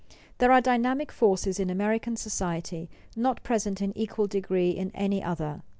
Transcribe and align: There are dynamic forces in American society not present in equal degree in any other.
There 0.39 0.51
are 0.51 0.61
dynamic 0.61 1.11
forces 1.11 1.59
in 1.59 1.69
American 1.69 2.15
society 2.17 2.89
not 3.15 3.43
present 3.43 3.83
in 3.83 3.95
equal 3.95 4.25
degree 4.25 4.71
in 4.71 4.89
any 4.95 5.21
other. 5.21 5.61